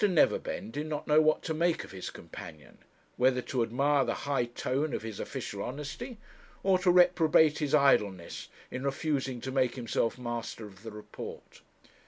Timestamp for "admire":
3.61-4.03